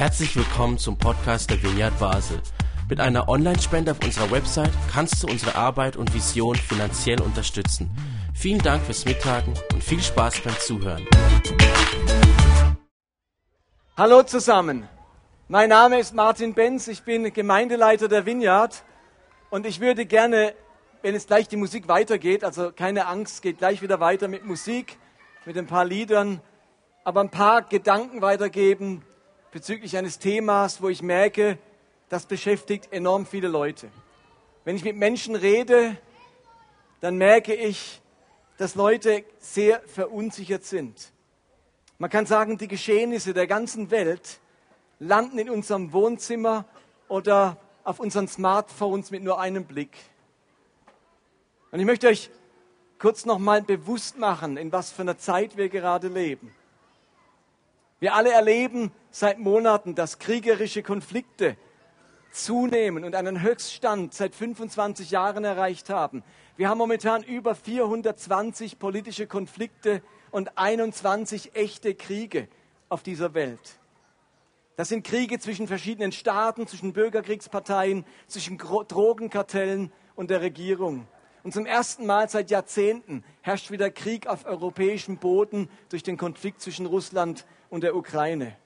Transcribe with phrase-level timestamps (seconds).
[0.00, 2.40] Herzlich willkommen zum Podcast der Vineyard Basel.
[2.88, 7.90] Mit einer Online-Spende auf unserer Website kannst du unsere Arbeit und Vision finanziell unterstützen.
[8.32, 11.06] Vielen Dank fürs Mittagen und viel Spaß beim Zuhören.
[13.94, 14.88] Hallo zusammen.
[15.48, 18.82] Mein Name ist Martin Benz, ich bin Gemeindeleiter der Vineyard
[19.50, 20.54] und ich würde gerne,
[21.02, 24.96] wenn es gleich die Musik weitergeht, also keine Angst, geht gleich wieder weiter mit Musik,
[25.44, 26.40] mit ein paar Liedern,
[27.04, 29.04] aber ein paar Gedanken weitergeben
[29.52, 31.58] bezüglich eines Themas, wo ich merke,
[32.08, 33.90] das beschäftigt enorm viele Leute.
[34.64, 35.96] Wenn ich mit Menschen rede,
[37.00, 38.00] dann merke ich,
[38.58, 41.12] dass Leute sehr verunsichert sind.
[41.98, 44.40] Man kann sagen, die Geschehnisse der ganzen Welt
[44.98, 46.64] landen in unserem Wohnzimmer
[47.08, 49.96] oder auf unseren Smartphones mit nur einem Blick.
[51.72, 52.30] Und ich möchte euch
[52.98, 56.54] kurz nochmal bewusst machen, in was für einer Zeit wir gerade leben.
[58.00, 61.58] Wir alle erleben seit Monaten, dass kriegerische Konflikte
[62.32, 66.24] zunehmen und einen Höchststand seit 25 Jahren erreicht haben.
[66.56, 72.48] Wir haben momentan über 420 politische Konflikte und 21 echte Kriege
[72.88, 73.78] auf dieser Welt.
[74.76, 81.06] Das sind Kriege zwischen verschiedenen Staaten, zwischen Bürgerkriegsparteien, zwischen Drogenkartellen und der Regierung.
[81.42, 86.60] Und zum ersten Mal seit Jahrzehnten herrscht wieder Krieg auf europäischem Boden durch den Konflikt
[86.60, 88.56] zwischen Russland und der Ukraine.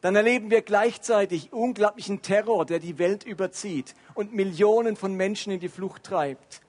[0.00, 5.60] Dann erleben wir gleichzeitig unglaublichen Terror, der die Welt überzieht und Millionen von Menschen in
[5.60, 6.62] die Flucht treibt.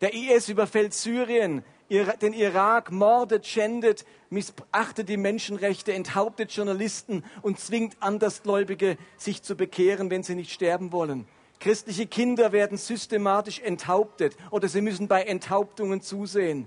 [0.00, 7.96] Der IS überfällt Syrien, den Irak, mordet, schändet, missachtet die Menschenrechte, enthauptet Journalisten und zwingt
[8.00, 11.26] Andersgläubige, sich zu bekehren, wenn sie nicht sterben wollen.
[11.60, 16.66] Christliche Kinder werden systematisch enthauptet oder sie müssen bei Enthauptungen zusehen.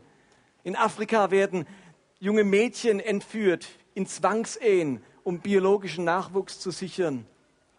[0.64, 1.66] In Afrika werden
[2.20, 7.26] junge Mädchen entführt in Zwangsehen, um biologischen Nachwuchs zu sichern.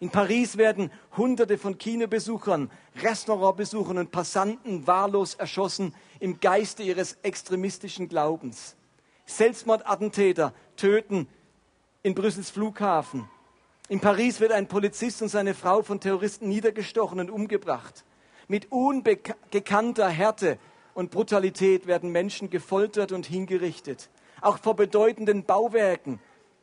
[0.00, 8.08] In Paris werden Hunderte von Kinobesuchern, Restaurantbesuchern und Passanten wahllos erschossen im Geiste ihres extremistischen
[8.08, 8.74] Glaubens.
[9.26, 11.28] Selbstmordattentäter töten
[12.02, 13.28] in Brüssels Flughafen.
[13.88, 18.06] In Paris wird ein Polizist und seine Frau von Terroristen niedergestochen und umgebracht.
[18.48, 20.58] Mit ungekannter Härte
[20.94, 24.08] und Brutalität werden Menschen gefoltert und hingerichtet.
[24.40, 26.18] Auch vor bedeutenden Bauwerken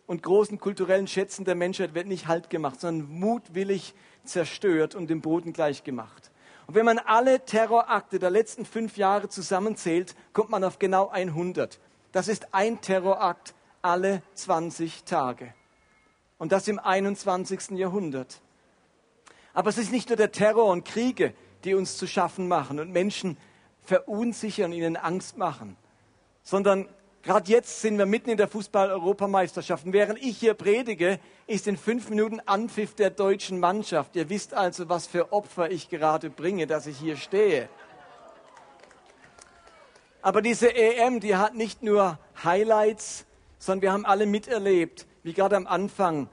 [0.07, 3.93] und großen kulturellen Schätzen der Menschheit wird nicht Halt gemacht, sondern mutwillig
[4.23, 6.31] zerstört und dem Boden gleichgemacht.
[6.65, 11.79] Und wenn man alle Terrorakte der letzten fünf Jahre zusammenzählt, kommt man auf genau 100.
[12.13, 15.53] Das ist ein Terrorakt alle 20 Tage.
[16.41, 17.78] Und das im 21.
[17.78, 18.41] Jahrhundert.
[19.53, 22.91] Aber es ist nicht nur der Terror und Kriege, die uns zu schaffen machen und
[22.91, 23.38] Menschen
[23.84, 25.78] verunsichern ihnen Angst machen,
[26.41, 26.90] sondern
[27.22, 29.85] Gerade jetzt sind wir mitten in der Fußball-Europameisterschaft.
[29.85, 34.16] Und während ich hier predige, ist in fünf Minuten Anpfiff der deutschen Mannschaft.
[34.16, 37.69] Ihr wisst also, was für Opfer ich gerade bringe, dass ich hier stehe.
[40.23, 43.28] Aber diese EM, die hat nicht nur Highlights,
[43.59, 46.29] sondern wir haben alle miterlebt, wie gerade am Anfang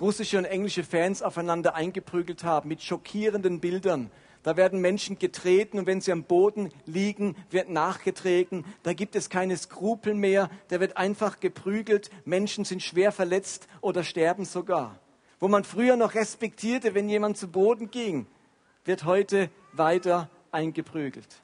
[0.00, 4.10] russische und englische Fans aufeinander eingeprügelt haben mit schockierenden Bildern
[4.42, 8.64] da werden Menschen getreten und wenn sie am Boden liegen, wird nachgetreten.
[8.82, 10.48] Da gibt es keine Skrupel mehr.
[10.68, 12.10] Da wird einfach geprügelt.
[12.24, 14.98] Menschen sind schwer verletzt oder sterben sogar.
[15.40, 18.26] Wo man früher noch respektierte, wenn jemand zu Boden ging,
[18.84, 21.42] wird heute weiter eingeprügelt.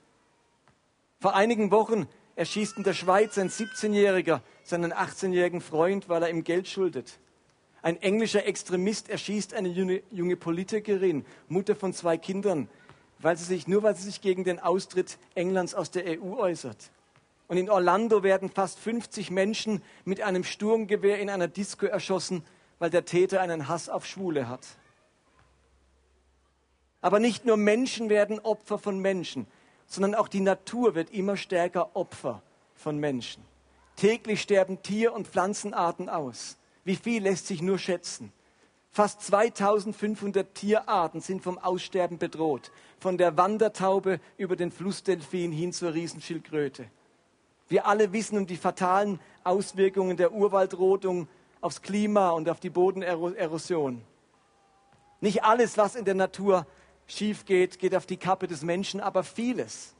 [1.21, 6.45] Vor einigen Wochen erschießt in der Schweiz ein 17-Jähriger seinen 18-jährigen Freund, weil er ihm
[6.45, 7.19] Geld schuldet.
[7.83, 12.69] Ein englischer Extremist erschießt eine junge, Politikerin, Mutter von zwei Kindern,
[13.21, 16.91] weil sie sich, nur weil sie sich gegen den Austritt Englands aus der EU äußert.
[17.49, 22.43] Und in Orlando werden fast 50 Menschen mit einem Sturmgewehr in einer Disco erschossen,
[22.81, 24.67] weil der Täter einen Hass auf Schwule hat.
[27.01, 29.47] Aber nicht nur Menschen werden Opfer von Menschen,
[29.87, 32.43] sondern auch die Natur wird immer stärker Opfer
[32.75, 33.45] von Menschen.
[33.97, 36.59] Täglich sterben Tier- und Pflanzenarten aus.
[36.85, 38.33] Wie viel lässt sich nur schätzen?
[38.91, 45.95] Fast 2500 Tierarten sind vom Aussterben bedroht, von der Wandertaube über den Flussdelfin hin zur
[45.95, 46.87] Riesenschildkröte.
[47.69, 51.29] Wir alle wissen um die fatalen Auswirkungen der Urwaldrodung
[51.61, 54.03] aufs Klima und auf die Bodenerosion.
[55.21, 56.67] Nicht alles, was in der Natur
[57.07, 59.95] schief geht, geht auf die Kappe des Menschen, aber vieles.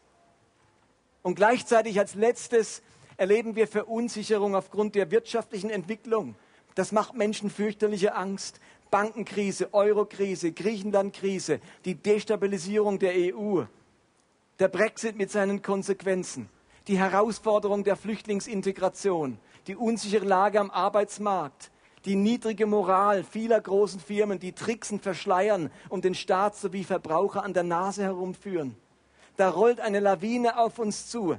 [1.23, 2.83] Und gleichzeitig als letztes
[3.17, 6.35] erleben wir Verunsicherung aufgrund der wirtschaftlichen Entwicklung.
[6.75, 8.61] Das macht Menschen fürchterliche Angst.
[8.91, 13.63] Bankenkrise, Eurokrise, Griechenlandkrise, die Destabilisierung der EU,
[14.59, 16.49] der Brexit mit seinen Konsequenzen,
[16.87, 21.73] die Herausforderung der Flüchtlingsintegration, die unsichere Lage am Arbeitsmarkt,
[22.05, 27.53] die niedrige Moral vieler großen Firmen, die tricksen, verschleiern und den Staat sowie Verbraucher an
[27.53, 28.77] der Nase herumführen.
[29.37, 31.37] Da rollt eine Lawine auf uns zu.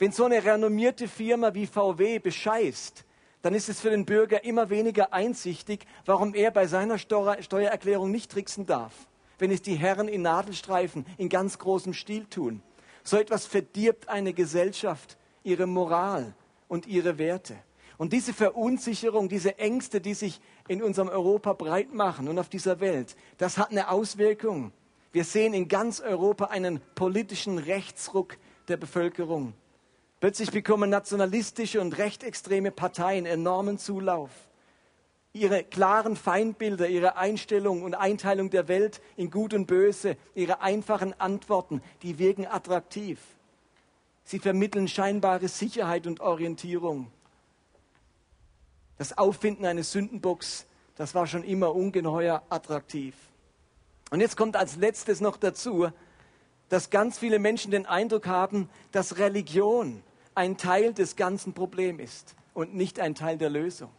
[0.00, 3.04] Wenn so eine renommierte Firma wie VW bescheißt,
[3.42, 8.32] dann ist es für den Bürger immer weniger einsichtig, warum er bei seiner Steuererklärung nicht
[8.32, 8.94] tricksen darf,
[9.38, 12.62] wenn es die Herren in Nadelstreifen in ganz großem Stil tun.
[13.04, 16.34] So etwas verdirbt eine Gesellschaft, ihre Moral
[16.66, 17.58] und ihre Werte.
[17.98, 22.80] Und diese Verunsicherung, diese Ängste, die sich in unserem Europa breit machen und auf dieser
[22.80, 24.72] Welt, das hat eine Auswirkung.
[25.12, 28.38] Wir sehen in ganz Europa einen politischen Rechtsruck
[28.68, 29.52] der Bevölkerung.
[30.20, 34.30] Plötzlich bekommen nationalistische und rechtsextreme Parteien enormen Zulauf.
[35.32, 41.18] Ihre klaren Feindbilder, ihre Einstellung und Einteilung der Welt in Gut und Böse, ihre einfachen
[41.18, 43.18] Antworten, die wirken attraktiv.
[44.24, 47.10] Sie vermitteln scheinbare Sicherheit und Orientierung.
[48.98, 53.14] Das Auffinden eines Sündenbocks, das war schon immer ungeheuer attraktiv.
[54.10, 55.88] Und jetzt kommt als letztes noch dazu,
[56.68, 60.02] dass ganz viele Menschen den Eindruck haben, dass Religion
[60.34, 63.90] ein Teil des ganzen Problems ist und nicht ein Teil der Lösung.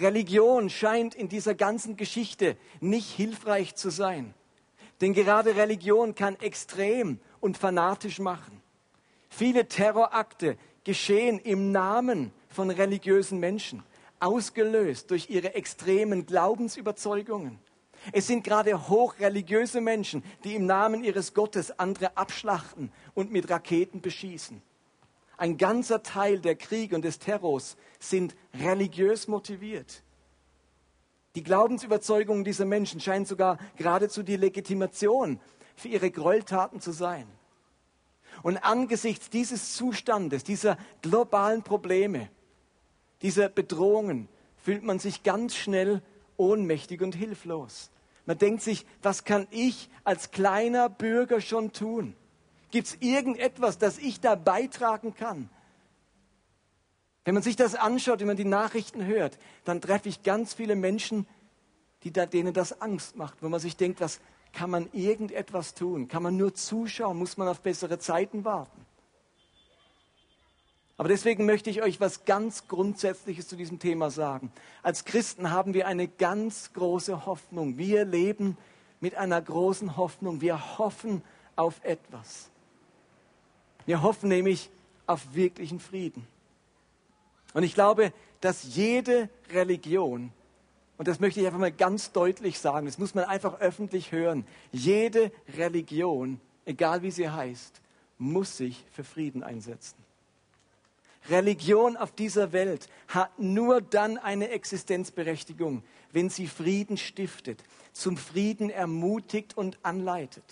[0.00, 4.34] Religion scheint in dieser ganzen Geschichte nicht hilfreich zu sein.
[5.00, 8.60] Denn gerade Religion kann extrem und fanatisch machen.
[9.28, 13.82] Viele Terrorakte geschehen im Namen von religiösen Menschen,
[14.20, 17.58] ausgelöst durch ihre extremen Glaubensüberzeugungen.
[18.12, 24.00] Es sind gerade hochreligiöse Menschen, die im Namen ihres Gottes andere abschlachten und mit Raketen
[24.00, 24.62] beschießen.
[25.44, 30.02] Ein ganzer Teil der Kriege und des Terrors sind religiös motiviert.
[31.34, 35.38] Die Glaubensüberzeugungen dieser Menschen scheinen sogar geradezu die Legitimation
[35.76, 37.26] für ihre Gräueltaten zu sein.
[38.42, 42.30] Und angesichts dieses Zustandes, dieser globalen Probleme,
[43.20, 46.00] dieser Bedrohungen, fühlt man sich ganz schnell
[46.38, 47.90] ohnmächtig und hilflos.
[48.24, 52.16] Man denkt sich, was kann ich als kleiner Bürger schon tun?
[52.74, 55.48] Gibt es irgendetwas, das ich da beitragen kann?
[57.24, 60.74] Wenn man sich das anschaut, wenn man die Nachrichten hört, dann treffe ich ganz viele
[60.74, 61.24] Menschen,
[62.02, 64.18] die da, denen das Angst macht, wo man sich denkt, was
[64.52, 66.08] kann man irgendetwas tun?
[66.08, 67.16] Kann man nur zuschauen?
[67.16, 68.84] Muss man auf bessere Zeiten warten?
[70.96, 74.50] Aber deswegen möchte ich euch was ganz Grundsätzliches zu diesem Thema sagen.
[74.82, 77.78] Als Christen haben wir eine ganz große Hoffnung.
[77.78, 78.58] Wir leben
[78.98, 80.40] mit einer großen Hoffnung.
[80.40, 81.22] Wir hoffen
[81.54, 82.50] auf etwas.
[83.86, 84.70] Wir hoffen nämlich
[85.06, 86.26] auf wirklichen Frieden.
[87.52, 90.32] Und ich glaube, dass jede Religion,
[90.98, 94.46] und das möchte ich einfach mal ganz deutlich sagen, das muss man einfach öffentlich hören,
[94.72, 97.80] jede Religion, egal wie sie heißt,
[98.18, 99.96] muss sich für Frieden einsetzen.
[101.28, 105.82] Religion auf dieser Welt hat nur dann eine Existenzberechtigung,
[106.12, 110.44] wenn sie Frieden stiftet, zum Frieden ermutigt und anleitet.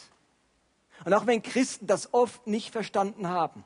[1.04, 3.64] Und auch wenn Christen das oft nicht verstanden haben,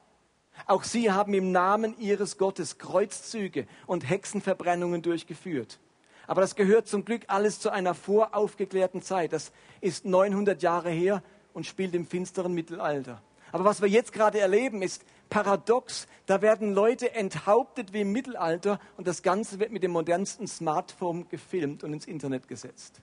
[0.67, 5.79] auch sie haben im Namen ihres Gottes Kreuzzüge und Hexenverbrennungen durchgeführt.
[6.27, 9.33] Aber das gehört zum Glück alles zu einer voraufgeklärten Zeit.
[9.33, 11.23] Das ist 900 Jahre her
[11.53, 13.23] und spielt im finsteren Mittelalter.
[13.53, 16.09] Aber was wir jetzt gerade erleben, ist paradox.
[16.27, 21.29] Da werden Leute enthauptet wie im Mittelalter und das Ganze wird mit dem modernsten Smartphone
[21.29, 23.01] gefilmt und ins Internet gesetzt.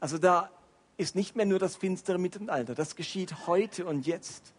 [0.00, 0.50] Also da
[1.02, 2.74] ist nicht mehr nur das finstere Mittelalter.
[2.74, 4.54] Das geschieht heute und jetzt.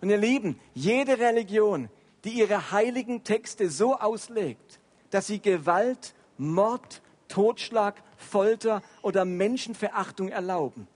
[0.00, 1.88] Und ihr Lieben, jede Religion,
[2.24, 4.78] die ihre heiligen Texte so auslegt,
[5.10, 10.86] dass sie Gewalt, Mord, Totschlag, Folter oder Menschenverachtung erlauben.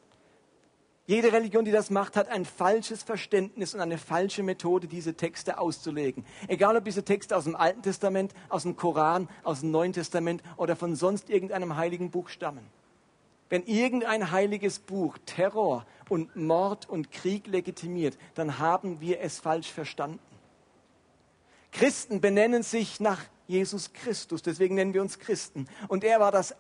[1.06, 5.58] Jede Religion, die das macht, hat ein falsches Verständnis und eine falsche Methode, diese Texte
[5.58, 6.24] auszulegen.
[6.48, 10.42] Egal ob diese Texte aus dem Alten Testament, aus dem Koran, aus dem Neuen Testament
[10.56, 12.64] oder von sonst irgendeinem heiligen Buch stammen.
[13.54, 19.70] Wenn irgendein heiliges Buch Terror und Mord und Krieg legitimiert, dann haben wir es falsch
[19.70, 20.18] verstanden.
[21.70, 25.68] Christen benennen sich nach Jesus Christus, deswegen nennen wir uns Christen.
[25.86, 26.56] Und er war das,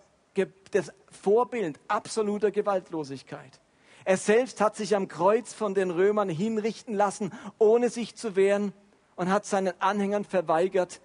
[0.70, 3.60] das Vorbild absoluter Gewaltlosigkeit.
[4.04, 8.72] Er selbst hat sich am Kreuz von den Römern hinrichten lassen, ohne sich zu wehren,
[9.16, 11.00] und hat seinen Anhängern verweigert,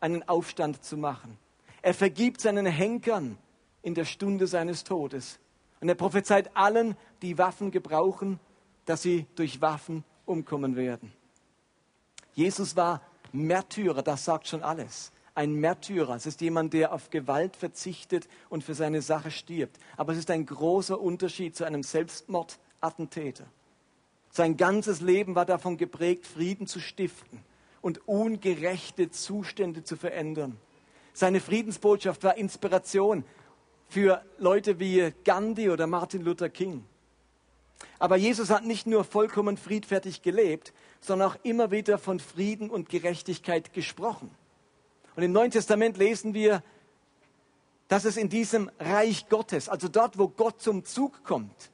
[0.00, 1.38] einen Aufstand zu machen.
[1.80, 3.38] Er vergibt seinen Henkern,
[3.82, 5.38] in der Stunde seines Todes.
[5.80, 8.40] Und er prophezeit allen, die Waffen gebrauchen,
[8.84, 11.12] dass sie durch Waffen umkommen werden.
[12.34, 15.12] Jesus war Märtyrer, das sagt schon alles.
[15.34, 19.78] Ein Märtyrer, es ist jemand, der auf Gewalt verzichtet und für seine Sache stirbt.
[19.96, 23.44] Aber es ist ein großer Unterschied zu einem Selbstmordattentäter.
[24.30, 27.40] Sein ganzes Leben war davon geprägt, Frieden zu stiften
[27.80, 30.56] und ungerechte Zustände zu verändern.
[31.12, 33.24] Seine Friedensbotschaft war Inspiration
[33.88, 36.84] für Leute wie Gandhi oder Martin Luther King.
[37.98, 42.88] Aber Jesus hat nicht nur vollkommen friedfertig gelebt, sondern auch immer wieder von Frieden und
[42.88, 44.30] Gerechtigkeit gesprochen.
[45.16, 46.62] Und im Neuen Testament lesen wir,
[47.88, 51.70] dass es in diesem Reich Gottes, also dort, wo Gott zum Zug kommt,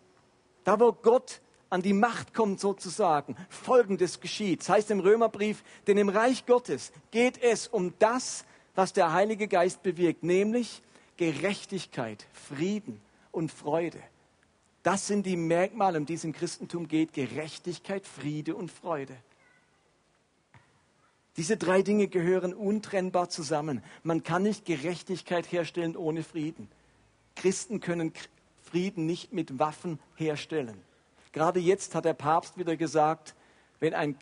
[0.63, 4.61] da wo Gott an die Macht kommt sozusagen, Folgendes geschieht.
[4.61, 8.45] Das heißt im Römerbrief, denn im Reich Gottes geht es um das,
[8.77, 10.83] was der Heilige Geist bewirkt, nämlich
[11.17, 14.01] Gerechtigkeit, Frieden und Freude.
[14.83, 17.15] Das sind die Merkmale, um die es im Christentum geht.
[17.15, 19.17] Gerechtigkeit, Friede und Freude.
[21.37, 23.83] Diese drei Dinge gehören untrennbar zusammen.
[24.03, 26.69] Man kann nicht Gerechtigkeit herstellen ohne Frieden.
[27.35, 28.13] Christen können
[28.63, 30.81] Frieden nicht mit Waffen herstellen.
[31.33, 33.35] Gerade jetzt hat der Papst wieder gesagt,
[33.81, 34.17] wenn ein,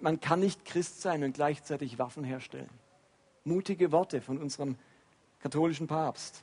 [0.00, 2.68] man kann nicht Christ sein und gleichzeitig Waffen herstellen.
[3.44, 4.76] Mutige Worte von unserem
[5.40, 6.42] katholischen Papst.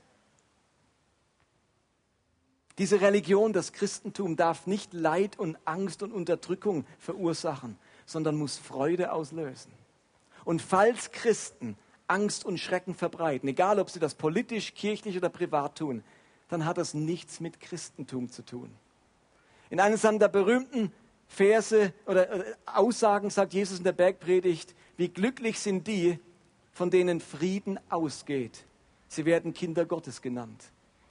[2.78, 9.14] Diese Religion, das Christentum, darf nicht Leid und Angst und Unterdrückung verursachen, sondern muss Freude
[9.14, 9.72] auslösen.
[10.44, 15.78] Und falls Christen Angst und Schrecken verbreiten, egal ob sie das politisch, kirchlich oder privat
[15.78, 16.04] tun,
[16.50, 18.70] dann hat das nichts mit Christentum zu tun.
[19.70, 20.92] In einem seiner berühmten
[21.28, 26.20] Verse oder Aussagen sagt Jesus in der Bergpredigt, wie glücklich sind die,
[26.72, 28.66] von denen Frieden ausgeht.
[29.08, 30.64] Sie werden Kinder Gottes genannt.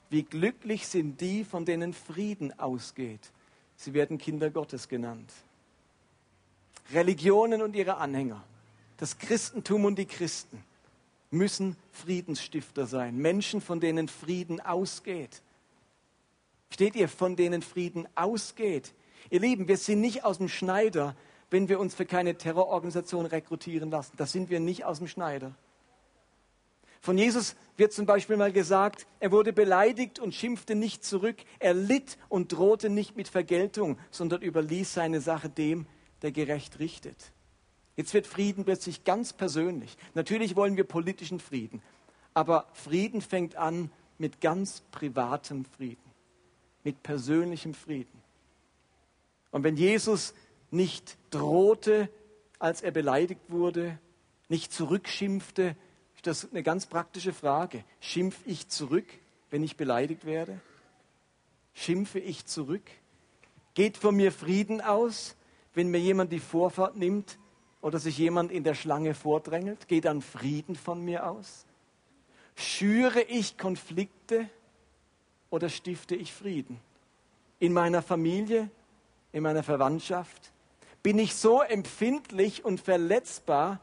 [0.09, 3.31] Wie glücklich sind die, von denen Frieden ausgeht.
[3.75, 5.31] Sie werden Kinder Gottes genannt.
[6.93, 8.43] Religionen und ihre Anhänger,
[8.97, 10.63] das Christentum und die Christen
[11.31, 13.17] müssen Friedensstifter sein.
[13.17, 15.41] Menschen, von denen Frieden ausgeht.
[16.69, 18.93] Steht ihr, von denen Frieden ausgeht?
[19.29, 21.15] Ihr Lieben, wir sind nicht aus dem Schneider,
[21.49, 24.13] wenn wir uns für keine Terrororganisation rekrutieren lassen.
[24.17, 25.55] Das sind wir nicht aus dem Schneider.
[27.05, 31.35] Von Jesus wird zum Beispiel mal gesagt, er wurde beleidigt und schimpfte nicht zurück.
[31.59, 35.85] Er litt und drohte nicht mit Vergeltung, sondern überließ seine Sache dem,
[36.23, 37.31] der gerecht richtet.
[37.95, 39.97] Jetzt wird Frieden plötzlich ganz persönlich.
[40.15, 41.83] Natürlich wollen wir politischen Frieden,
[42.33, 46.11] aber Frieden fängt an mit ganz privatem Frieden,
[46.83, 48.19] mit persönlichem Frieden.
[49.51, 50.33] Und wenn Jesus
[50.71, 52.09] nicht drohte,
[52.57, 53.99] als er beleidigt wurde,
[54.49, 55.75] nicht zurückschimpfte,
[56.27, 57.83] das eine ganz praktische Frage.
[57.99, 59.05] Schimpf ich zurück,
[59.49, 60.59] wenn ich beleidigt werde?
[61.73, 62.83] Schimpfe ich zurück?
[63.73, 65.35] Geht von mir Frieden aus,
[65.73, 67.37] wenn mir jemand die Vorfahrt nimmt
[67.81, 69.87] oder sich jemand in der Schlange vordrängelt?
[69.87, 71.65] Geht dann Frieden von mir aus?
[72.55, 74.49] Schüre ich Konflikte
[75.49, 76.79] oder stifte ich Frieden?
[77.59, 78.69] In meiner Familie,
[79.33, 80.53] in meiner Verwandtschaft?
[81.03, 83.79] Bin ich so empfindlich und verletzbar,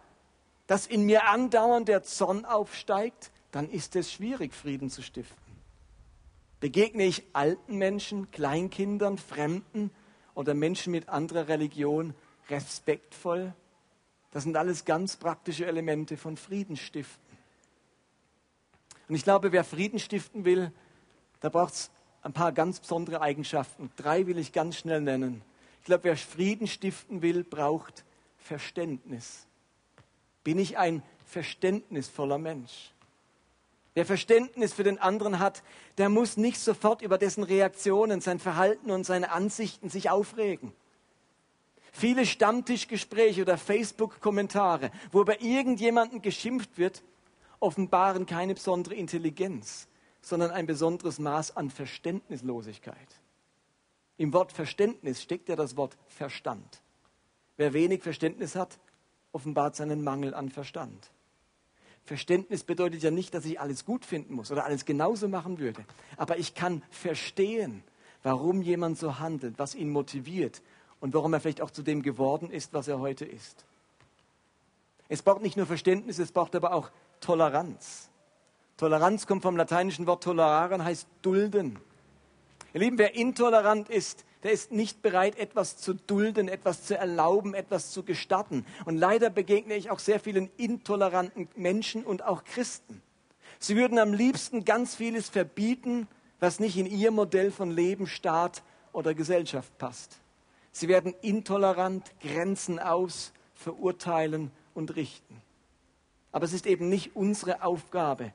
[0.67, 5.37] dass in mir andauernd der Zorn aufsteigt, dann ist es schwierig, Frieden zu stiften.
[6.61, 9.91] Begegne ich alten Menschen, Kleinkindern, Fremden
[10.35, 12.15] oder Menschen mit anderer Religion
[12.49, 13.53] respektvoll?
[14.31, 17.37] Das sind alles ganz praktische Elemente von Frieden stiften.
[19.09, 20.73] Und ich glaube, wer Frieden stiften will,
[21.41, 21.91] da braucht es
[22.23, 23.91] ein paar ganz besondere Eigenschaften.
[23.97, 25.43] Drei will ich ganz schnell nennen.
[25.81, 28.05] Ich glaube, wer Frieden stiften will, braucht
[28.39, 29.49] Verständnis
[30.45, 32.93] bin ich ein verständnisvoller Mensch.
[33.95, 35.63] Wer Verständnis für den anderen hat,
[35.99, 40.73] der muss nicht sofort über dessen Reaktionen, sein Verhalten und seine Ansichten sich aufregen.
[41.93, 47.03] Viele Stammtischgespräche oder Facebook-Kommentare, wo über irgendjemanden geschimpft wird,
[47.61, 49.89] offenbaren keine besondere Intelligenz,
[50.23, 52.97] sondern ein besonderes Maß an Verständnislosigkeit.
[54.17, 56.83] Im Wort Verständnis steckt ja das Wort Verstand.
[57.59, 58.79] Wer wenig Verständnis hat,
[59.33, 61.11] offenbart seinen Mangel an Verstand.
[62.05, 65.85] Verständnis bedeutet ja nicht, dass ich alles gut finden muss oder alles genauso machen würde.
[66.17, 67.85] Aber ich kann verstehen,
[68.23, 70.63] warum jemand so handelt, was ihn motiviert
[71.01, 73.65] und warum er vielleicht auch zu dem geworden ist, was er heute ist.
[75.09, 78.09] Es braucht nicht nur Verständnis, es braucht aber auch Toleranz.
[78.77, 81.79] Toleranz kommt vom lateinischen Wort toleraren, heißt dulden.
[82.73, 87.55] Ihr Lieben, wer intolerant ist, der ist nicht bereit, etwas zu dulden, etwas zu erlauben,
[87.55, 88.67] etwas zu gestatten.
[88.85, 93.03] Und leider begegne ich auch sehr vielen intoleranten Menschen und auch Christen.
[93.59, 96.09] Sie würden am liebsten ganz vieles verbieten,
[96.41, 100.19] was nicht in ihr Modell von Leben, Staat oder Gesellschaft passt.
[100.73, 105.41] Sie werden intolerant, Grenzen aus, verurteilen und richten.
[106.33, 108.33] Aber es ist eben nicht unsere Aufgabe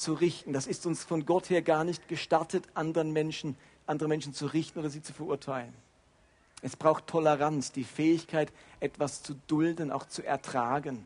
[0.00, 0.52] zu richten.
[0.52, 3.56] Das ist uns von Gott her gar nicht gestattet, anderen Menschen
[3.90, 5.74] andere Menschen zu richten oder sie zu verurteilen.
[6.62, 11.04] Es braucht Toleranz, die Fähigkeit, etwas zu dulden, auch zu ertragen.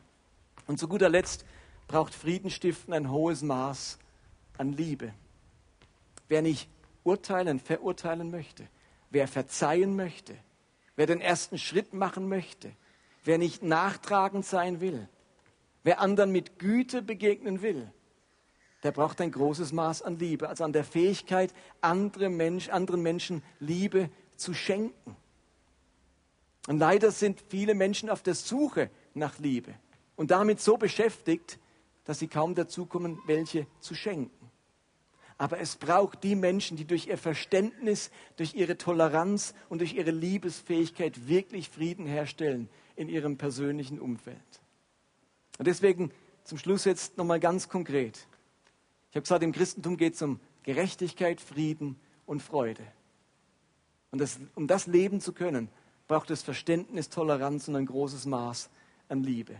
[0.67, 1.45] Und zu guter Letzt
[1.87, 3.97] braucht Friedenstiften ein hohes Maß
[4.57, 5.13] an Liebe.
[6.27, 6.69] Wer nicht
[7.03, 8.67] urteilen, verurteilen möchte,
[9.09, 10.35] wer verzeihen möchte,
[10.95, 12.71] wer den ersten Schritt machen möchte,
[13.23, 15.07] wer nicht nachtragend sein will,
[15.83, 17.91] wer anderen mit Güte begegnen will,
[18.85, 21.51] der braucht ein großes Maß an Liebe, also an der Fähigkeit,
[21.81, 25.15] andere Mensch, anderen Menschen Liebe zu schenken.
[26.67, 29.73] Und leider sind viele Menschen auf der Suche nach Liebe
[30.15, 31.57] und damit so beschäftigt,
[32.03, 34.51] dass sie kaum dazu kommen, welche zu schenken.
[35.39, 40.11] Aber es braucht die Menschen, die durch ihr Verständnis, durch ihre Toleranz und durch ihre
[40.11, 44.37] Liebesfähigkeit wirklich Frieden herstellen in ihrem persönlichen Umfeld.
[45.57, 46.11] Und deswegen
[46.43, 48.27] zum Schluss jetzt nochmal ganz konkret.
[49.15, 51.95] Ich habe gesagt, im Christentum geht es um Gerechtigkeit, Frieden
[52.25, 52.83] und Freude.
[54.11, 55.69] Und das, um das leben zu können,
[56.09, 58.69] braucht es Verständnis, Toleranz und ein großes Maß
[59.07, 59.55] an Liebe.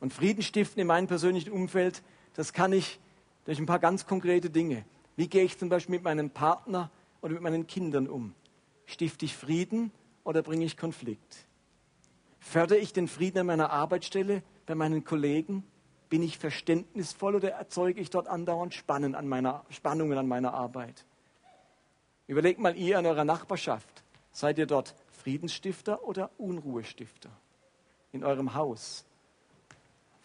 [0.00, 2.02] Und Frieden stiften in meinem persönlichen Umfeld,
[2.34, 2.98] das kann ich
[3.44, 4.84] durch ein paar ganz konkrete Dinge.
[5.14, 6.90] Wie gehe ich zum Beispiel mit meinem Partner
[7.22, 8.34] oder mit meinen Kindern um?
[8.86, 9.92] Stifte ich Frieden
[10.24, 11.46] oder bringe ich Konflikt?
[12.40, 15.62] Fördere ich den Frieden an meiner Arbeitsstelle, bei meinen Kollegen?
[16.08, 21.04] Bin ich verständnisvoll oder erzeuge ich dort andauernd Spannen an meiner, Spannungen an meiner Arbeit?
[22.28, 24.04] Überlegt mal ihr in eurer Nachbarschaft.
[24.32, 27.30] Seid ihr dort Friedensstifter oder Unruhestifter?
[28.12, 29.04] In eurem Haus,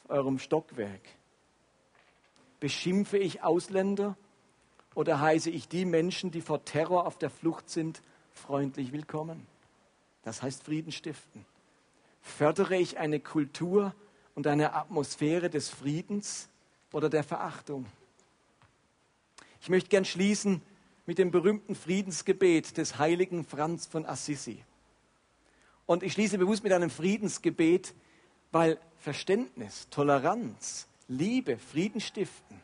[0.04, 1.02] auf eurem Stockwerk?
[2.60, 4.16] Beschimpfe ich Ausländer
[4.94, 8.02] oder heiße ich die Menschen, die vor Terror auf der Flucht sind,
[8.34, 9.48] freundlich willkommen?
[10.24, 11.46] Das heißt Frieden stiften.
[12.22, 13.96] Fördere ich eine Kultur
[14.36, 16.50] und eine Atmosphäre des Friedens
[16.92, 17.86] oder der Verachtung?
[19.62, 20.62] Ich möchte gern schließen
[21.06, 24.64] mit dem berühmten Friedensgebet des heiligen Franz von Assisi.
[25.86, 27.94] Und ich schließe bewusst mit einem Friedensgebet,
[28.52, 32.60] weil Verständnis, Toleranz, Liebe, Frieden stiften,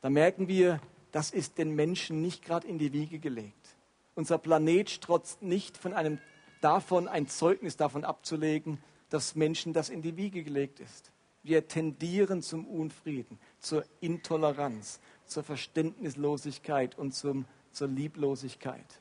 [0.00, 0.80] da merken wir,
[1.12, 3.76] das ist den Menschen nicht gerade in die Wiege gelegt.
[4.14, 6.18] Unser Planet strotzt nicht von einem
[6.60, 8.78] davon, ein Zeugnis davon abzulegen,
[9.10, 11.12] dass Menschen das in die Wiege gelegt ist.
[11.42, 19.00] Wir tendieren zum Unfrieden, zur Intoleranz, zur Verständnislosigkeit und zum, zur Lieblosigkeit.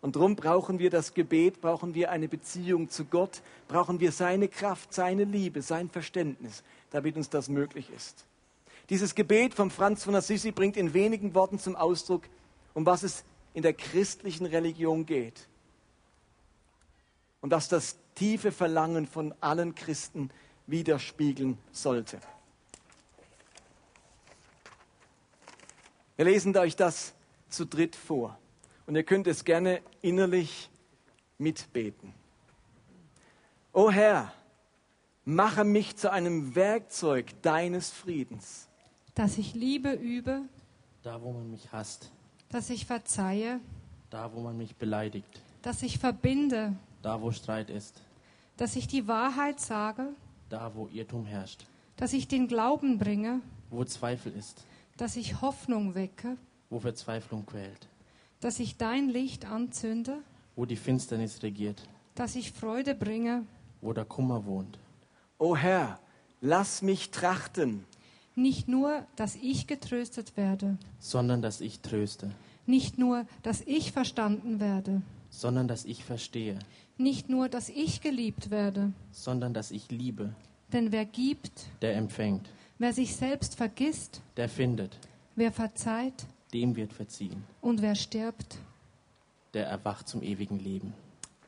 [0.00, 4.48] Und darum brauchen wir das Gebet, brauchen wir eine Beziehung zu Gott, brauchen wir seine
[4.48, 8.26] Kraft, seine Liebe, sein Verständnis, damit uns das möglich ist.
[8.90, 12.24] Dieses Gebet von Franz von Assisi bringt in wenigen Worten zum Ausdruck,
[12.74, 15.48] um was es in der christlichen Religion geht.
[17.40, 20.30] Und dass das tiefe Verlangen von allen Christen
[20.66, 22.18] widerspiegeln sollte.
[26.16, 27.12] Wir lesen euch das
[27.48, 28.38] zu dritt vor.
[28.86, 30.70] Und ihr könnt es gerne innerlich
[31.38, 32.12] mitbeten.
[33.72, 34.32] O Herr,
[35.24, 38.68] mache mich zu einem Werkzeug deines Friedens.
[39.14, 40.42] Dass ich Liebe übe,
[41.02, 42.10] Da, wo man mich hasst,
[42.50, 43.60] dass ich verzeihe,
[44.10, 46.74] da, wo man mich beleidigt, dass ich verbinde,
[47.04, 48.00] da, wo Streit ist,
[48.56, 50.08] dass ich die Wahrheit sage,
[50.48, 53.40] da, wo Irrtum herrscht, dass ich den Glauben bringe,
[53.70, 54.64] wo Zweifel ist,
[54.96, 56.36] dass ich Hoffnung wecke,
[56.70, 57.88] wo Verzweiflung quält,
[58.40, 60.18] dass ich dein Licht anzünde,
[60.56, 63.44] wo die Finsternis regiert, dass ich Freude bringe,
[63.80, 64.78] wo der Kummer wohnt.
[65.38, 65.98] O Herr,
[66.40, 67.84] lass mich trachten,
[68.34, 72.30] nicht nur, dass ich getröstet werde, sondern dass ich tröste,
[72.66, 75.02] nicht nur, dass ich verstanden werde,
[75.34, 76.58] sondern dass ich verstehe,
[76.96, 80.34] nicht nur, dass ich geliebt werde, sondern dass ich liebe,
[80.72, 84.96] denn wer gibt, der empfängt, wer sich selbst vergisst, der findet,
[85.34, 88.58] wer verzeiht dem wird verziehen, und wer stirbt,
[89.54, 90.94] der erwacht zum ewigen Leben.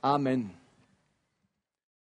[0.02, 0.50] Amen.